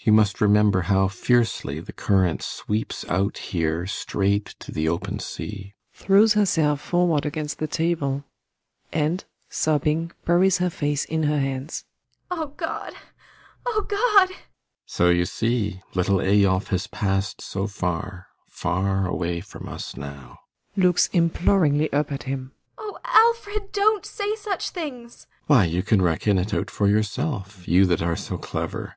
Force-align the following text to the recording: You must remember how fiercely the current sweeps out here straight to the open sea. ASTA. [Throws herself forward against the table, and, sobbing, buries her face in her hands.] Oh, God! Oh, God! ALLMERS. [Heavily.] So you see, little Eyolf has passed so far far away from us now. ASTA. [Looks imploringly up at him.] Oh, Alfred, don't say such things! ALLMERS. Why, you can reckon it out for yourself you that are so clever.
You 0.00 0.12
must 0.12 0.40
remember 0.40 0.80
how 0.90 1.06
fiercely 1.06 1.78
the 1.78 1.92
current 1.92 2.42
sweeps 2.42 3.04
out 3.08 3.38
here 3.38 3.86
straight 3.86 4.56
to 4.58 4.72
the 4.72 4.88
open 4.88 5.20
sea. 5.20 5.74
ASTA. 5.94 6.04
[Throws 6.04 6.32
herself 6.34 6.80
forward 6.80 7.24
against 7.24 7.60
the 7.60 7.68
table, 7.68 8.24
and, 8.92 9.24
sobbing, 9.48 10.10
buries 10.24 10.58
her 10.58 10.68
face 10.68 11.04
in 11.04 11.22
her 11.22 11.38
hands.] 11.38 11.84
Oh, 12.28 12.54
God! 12.56 12.92
Oh, 13.64 13.86
God! 13.88 14.30
ALLMERS. 14.30 14.30
[Heavily.] 14.30 14.40
So 14.86 15.10
you 15.10 15.24
see, 15.24 15.80
little 15.94 16.18
Eyolf 16.20 16.66
has 16.70 16.88
passed 16.88 17.40
so 17.40 17.68
far 17.68 18.26
far 18.48 19.06
away 19.06 19.38
from 19.40 19.68
us 19.68 19.96
now. 19.96 20.38
ASTA. 20.76 20.80
[Looks 20.88 21.06
imploringly 21.12 21.92
up 21.92 22.10
at 22.10 22.24
him.] 22.24 22.50
Oh, 22.78 22.98
Alfred, 23.04 23.70
don't 23.70 24.04
say 24.04 24.34
such 24.34 24.70
things! 24.70 25.28
ALLMERS. 25.28 25.46
Why, 25.46 25.64
you 25.66 25.84
can 25.84 26.02
reckon 26.02 26.36
it 26.36 26.52
out 26.52 26.68
for 26.68 26.88
yourself 26.88 27.68
you 27.68 27.84
that 27.86 28.02
are 28.02 28.16
so 28.16 28.36
clever. 28.38 28.96